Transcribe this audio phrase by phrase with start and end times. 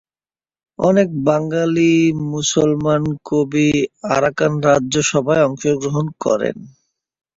[0.79, 1.91] অনেক বাঙালি
[2.31, 3.69] মুসলমান কবি
[4.11, 6.57] আরাকান রাজসভায় অংশগ্রহণ করেন।